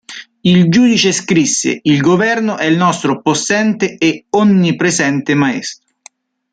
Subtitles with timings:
[0.41, 5.89] Il giudice scrisse: "Il governo è il nostro possente e onnipresente maestro.